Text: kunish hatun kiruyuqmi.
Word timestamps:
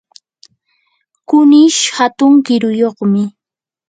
kunish 1.27 1.79
hatun 1.97 2.33
kiruyuqmi. 2.45 3.23